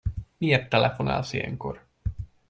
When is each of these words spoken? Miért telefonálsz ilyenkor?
Miért 0.37 0.69
telefonálsz 0.69 1.33
ilyenkor? 1.33 1.85